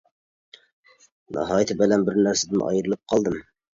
[1.37, 3.37] ناھايىتى بەلەن بىر نەرسىدىن ئايرىلىپ قالدىم.